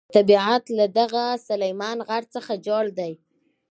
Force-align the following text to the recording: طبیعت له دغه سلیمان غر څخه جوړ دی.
طبیعت 0.15 0.63
له 0.77 0.85
دغه 0.99 1.25
سلیمان 1.49 1.97
غر 2.07 2.23
څخه 2.35 2.53
جوړ 2.67 2.83
دی. 2.97 3.11